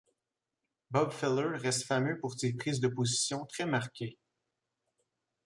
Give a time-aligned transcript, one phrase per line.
[0.89, 4.17] Bob Feller reste fameux pour ses prises de position très marquée.